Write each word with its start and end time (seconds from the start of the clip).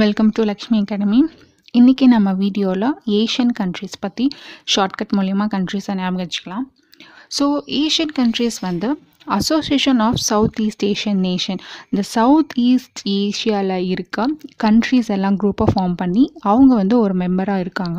Welcome 0.00 0.30
to 0.36 0.42
Lakshmi 0.48 0.78
academy 0.82 1.18
இன்றைக்கி 1.78 2.06
நம்ம 2.12 2.32
வீடியோவில் 2.40 2.86
ஏஷியன் 3.18 3.52
கண்ட்ரீஸ் 3.58 3.94
பற்றி 4.04 4.24
ஷார்ட்கட் 4.72 5.12
மூலயமா 5.18 5.44
கண்ட்ரீஸை 5.54 5.92
ஞாபகம் 6.00 6.20
வச்சுக்கலாம். 6.22 6.64
ஸோ 7.36 7.44
ஏஷியன் 7.80 8.12
கண்ட்ரீஸ் 8.18 8.58
வந்து 8.66 8.88
association 9.38 10.00
of 10.06 10.18
south 10.28 10.60
east 10.66 10.84
Asian 10.90 11.22
nation 11.28 11.60
இந்த 11.90 12.02
சவுத் 12.14 12.54
ஈஸ்ட் 12.66 13.02
ஏஷியாவில் 13.16 13.74
இருக்க 13.94 14.26
கண்ட்ரீஸ் 14.64 15.10
எல்லாம் 15.16 15.38
குரூப்பாக 15.42 15.72
ஃபார்ம் 15.74 15.96
பண்ணி 16.02 16.24
அவங்க 16.50 16.70
வந்து 16.82 16.98
ஒரு 17.04 17.16
மெம்பராக 17.22 17.64
இருக்காங்க. 17.66 17.98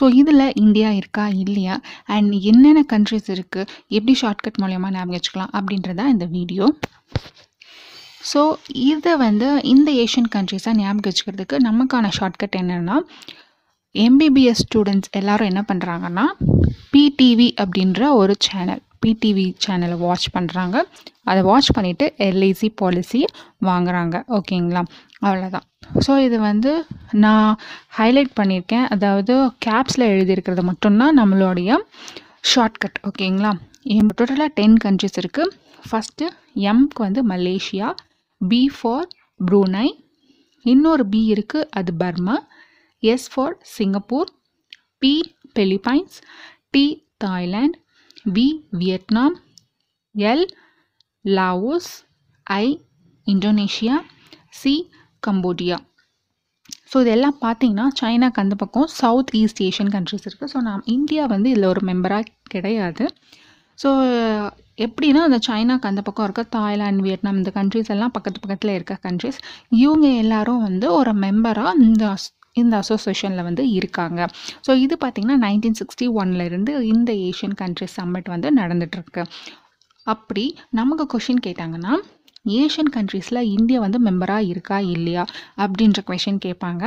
ஸோ 0.00 0.06
இதில் 0.20 0.46
இந்தியா 0.64 0.92
இருக்கா? 1.00 1.26
இல்லையா? 1.44 1.76
அண்ட் 2.16 2.34
என்னென்ன 2.52 2.84
கண்ட்ரீஸ் 2.94 3.30
இருக்குது 3.36 3.68
எப்படி 3.98 4.16
ஷார்ட்கட் 4.22 4.60
மூலயமா 4.64 4.90
ஞாபகம் 4.96 5.16
வச்சுக்கலாம்? 5.18 5.54
அப்படின்றதான் 5.60 6.12
இந்த 6.16 6.28
வீடியோ. 6.36 6.66
ஸோ 8.30 8.40
இதை 8.90 9.12
வந்து 9.16 9.48
இந்த 9.72 9.88
ஏஷியன் 10.04 10.30
கண்ட்ரிஸாக 10.34 10.74
ஞாபகம் 10.76 11.06
வச்சுக்கிறதுக்கு 11.06 11.56
நமக்கான 11.68 12.10
ஷார்ட்கட் 12.18 12.58
என்னென்னா 12.60 12.96
எம்பிபிஎஸ் 13.94 14.62
ஸ்டூடெண்ட்ஸ் 14.64 15.12
எல்லாரும் 15.20 15.50
என்ன 15.52 15.62
பண்ணுறாங்கன்னா 15.70 16.24
பிடிவி 16.92 17.48
அப்படின்ற 17.62 18.08
ஒரு 18.20 18.34
சேனல் 18.46 18.82
பிடிவி 19.02 19.46
சேனலை 19.64 19.96
வாட்ச் 19.98 20.28
பண்ணுறாங்க 20.34 20.76
அதை 21.24 21.40
வாட்ச் 21.42 21.70
பண்ணிவிட்டு 21.76 22.06
எல்ஐசி 22.26 22.68
பாலிசி 22.80 23.20
வாங்குறாங்க. 23.64 24.16
ஓகேங்களா 24.38 24.82
அவ்வளோதான் 25.20 25.66
ஸோ 26.06 26.12
இது 26.24 26.36
வந்து 26.40 26.72
நான் 27.24 27.50
ஹைலைட் 27.98 28.32
பண்ணியிருக்கேன். 28.40 28.86
அதாவது 28.94 29.34
கேப்ஸில் 29.66 30.10
எழுதியிருக்கிறது 30.12 30.62
மட்டும்தான் 30.62 31.16
நம்மளுடைய 31.20 31.78
ஷார்ட்கட் 32.52 32.98
ஓகேங்களா 33.10 33.52
டோட்டலாக 34.18 34.50
டென் 34.58 34.76
கண்ட்ரிஸ் 34.84 35.18
இருக்குது 35.22 35.54
ஃபஸ்ட்டு 35.88 36.26
எம்க்கு 36.70 37.00
வந்து 37.06 37.20
மலேசியா 37.32 37.88
பி 38.40 38.62
ஃபார் 38.76 39.08
ப்ரூனை 39.40 39.86
இன்னொரு 40.64 41.04
பி 41.12 41.20
இருக்குது 41.32 41.68
அது 41.78 41.92
Burma. 42.02 42.36
S 43.02 43.26
for 43.32 43.54
Singapore. 43.76 44.30
P 45.02 45.12
Philippines 45.58 46.16
T 46.74 46.84
Thailand 47.24 47.76
V 48.36 48.46
Vietnam. 48.80 49.36
L 50.14 50.46
Laos 51.24 51.90
I 52.46 52.66
Indonesia. 53.26 53.96
C 54.60 54.74
Cambodia. 55.26 55.78
So 56.90 56.96
இதெல்லாம் 57.04 57.38
பார்த்தீங்கன்னா 57.44 57.86
சைனாக்கு 58.00 58.42
அந்த 58.42 58.54
பக்கம் 58.60 58.88
சவுத் 59.00 59.32
ஈஸ்ட் 59.40 59.62
ஏஷியன் 59.66 59.90
கண்ட்ரிஸ் 59.94 60.26
இருக்குது 60.28 60.50
ஸோ 60.52 60.58
நாம் 60.68 60.82
இந்தியா 60.96 61.24
வந்து 61.32 61.48
இதில் 61.52 61.72
ஒரு 61.72 61.82
மெம்பராக 61.88 62.32
கிடையாது. 62.54 63.04
ஸோ 63.78 63.88
எப்படின்னா 64.78 65.20
அந்த 65.28 65.38
சைனாக்கு 65.48 65.90
அந்த 65.90 66.02
பக்கம் 66.02 66.24
இருக்க 66.24 66.42
தாய்லாந்து 66.56 67.02
வியட்நாம் 67.02 67.36
இந்த 67.36 67.52
கண்ட்ரிஸ் 67.54 67.92
எல்லாம் 67.94 68.10
பக்கத்து 68.10 68.40
பக்கத்தில் 68.40 68.72
இருக்க 68.74 68.98
கண்ட்ரிஸ் 69.02 69.38
இவங்க 69.76 70.08
எல்லாரும் 70.14 70.62
வந்து 70.62 70.92
ஒரு 70.92 71.12
மெம்பராக 71.18 71.72
இந்த 71.82 72.04
அஸ் 72.08 72.28
இந்த 72.52 72.74
அசோசியேஷனில் 72.76 73.42
வந்து 73.42 73.70
இருக்காங்க. 73.70 74.20
ஸோ 74.66 74.74
இது 74.76 74.96
பார்த்திங்கன்னா 75.04 75.38
நைன்டீன் 75.46 75.78
சிக்ஸ்டி 75.80 76.06
ஒன்லேருந்து 76.20 76.72
இந்த 76.82 77.12
ஏஷியன் 77.28 77.56
கண்ட்ரிஸ் 77.60 77.96
சம்மிட் 78.00 78.30
வந்து 78.34 78.50
நடந்துகிட்ருக்கு 78.54 79.24
அப்படி 80.06 80.44
நமக்கு 80.70 81.04
கொஷின் 81.12 81.44
கேட்டாங்கன்னா 81.46 81.92
ஏஷியன் 82.60 82.90
கண்ட்ரீஸில் 82.96 83.40
இந்தியா 83.56 83.78
வந்து 83.84 83.98
மெம்பராக 84.06 84.48
இருக்கா 84.52 84.78
இல்லையா 84.94 85.24
அப்படின்ற 85.64 86.02
கொஷின் 86.10 86.40
கேட்பாங்க. 86.46 86.82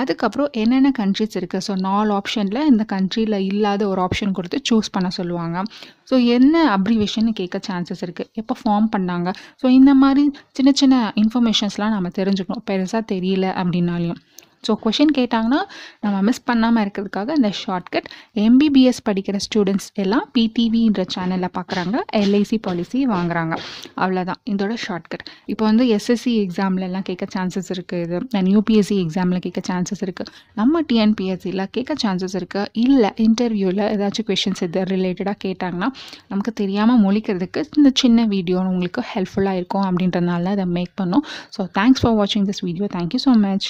அதுக்கப்புறம் 0.00 0.50
என்னென்ன 0.62 0.92
கண்ட்ரிஸ் 1.00 1.36
இருக்குது 1.40 1.64
ஸோ 1.68 1.74
நாலு 1.88 2.10
ஆப்ஷனில் 2.18 2.60
இந்த 2.72 2.86
கண்ட்ரியில் 2.94 3.38
இல்லாத 3.50 3.82
ஒரு 3.88 4.02
ஆப்ஷன் 4.06 4.36
கொடுத்து 4.38 4.60
சூஸ் 4.70 4.92
பண்ண 4.96 5.10
சொல்லுவாங்க. 5.18 5.62
ஸோ 6.10 6.14
என்ன 6.36 6.54
அப்ரிவேஷன் 6.76 7.28
கேட்க 7.40 7.60
சான்சஸ் 7.68 8.02
இருக்குது 8.06 8.30
எப்போ 8.42 8.56
ஃபார்ம் 8.62 8.88
பண்ணாங்க? 8.96 9.28
ஸோ 9.62 9.68
இந்த 9.78 9.94
மாதிரி 10.04 10.24
சின்ன 10.58 10.72
சின்ன 10.82 11.12
இன்ஃபர்மேஷன்ஸ்லாம் 11.24 11.94
நம்ம 11.96 12.10
தெரிஞ்சுக்கணும். 12.20 12.64
பெருசாக 12.70 13.04
தெரியல 13.14 13.46
அப்படின்னாலையும் 13.62 14.20
ஸோ 14.66 14.74
கொஷின் 14.84 15.14
கேட்டாங்கன்னா 15.18 15.60
நம்ம 16.04 16.16
மிஸ் 16.28 16.44
பண்ணாமல் 16.50 16.82
இருக்கிறதுக்காக 16.84 17.36
இந்த 17.40 17.50
ஷார்ட்கட் 17.62 18.08
எம்பிபிஎஸ் 18.46 19.00
படிக்கிற 19.08 19.36
ஸ்டூடெண்ட்ஸ் 19.46 19.88
எல்லாம் 20.04 20.26
பிடிவின்ற 20.36 21.02
சேனலில் 21.14 21.52
பார்க்குறாங்க 21.58 21.96
எல்ஐசி 22.22 22.58
பாலிசி 22.66 23.00
வாங்குறாங்க. 23.14 23.54
அவ்வளோதான் 24.02 24.40
இதோட 24.52 24.74
ஷார்ட்கட் 24.86 25.24
இப்போ 25.52 25.64
வந்து 25.70 25.84
எஸ்எஸ்சி 25.96 26.32
எக்ஸாம்லலாம் 26.44 27.06
கேட்க 27.08 27.24
சான்சஸ் 27.34 27.70
இருக்குது 27.76 28.02
இது 28.06 28.18
அண்ட் 28.38 28.50
யூபிஎஸ்சி 28.54 28.96
எக்ஸாமில் 29.04 29.42
கேட்க 29.46 29.60
சான்சஸ் 29.70 30.02
இருக்குது 30.06 30.32
நம்ம 30.60 30.82
டிஎன்பிஎஸ்சியில் 30.90 31.64
கேட்க 31.76 31.94
சான்சஸ் 32.04 32.36
இருக்குது 32.40 32.70
இல்லை 32.84 33.10
இன்டர்வியூவில் 33.26 33.84
ஏதாச்சும் 33.94 34.28
கொஷின்ஸ் 34.30 34.64
இது 34.68 34.82
ரிலேட்டடாக 34.94 35.38
கேட்டாங்கன்னா 35.46 35.90
நமக்கு 36.32 36.54
தெரியாமல் 36.62 37.02
மொழிக்கிறதுக்கு 37.06 37.62
இந்த 37.78 37.92
சின்ன 38.02 38.26
வீடியோ 38.34 38.58
உங்களுக்கு 38.74 39.02
ஹெல்ப்ஃபுல்லாக 39.14 39.60
இருக்கும் 39.60 39.86
அப்படின்றதுனால 39.88 40.52
அதை 40.56 40.66
மேக் 40.76 40.94
பண்ணோம். 41.00 41.24
ஸோ 41.56 41.62
தேங்க்ஸ் 41.80 42.02
ஃபார் 42.04 42.16
வாட்சிங் 42.20 42.46
this 42.50 42.64
video 42.68 42.88
thank you 42.96 43.20
so 43.26 43.34
much 43.46 43.68